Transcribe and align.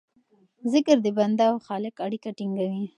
ذکر 0.73 0.97
د 1.05 1.07
بنده 1.17 1.45
او 1.51 1.57
خالق 1.67 1.95
اړیکه 2.05 2.29
ټینګوي. 2.37 2.83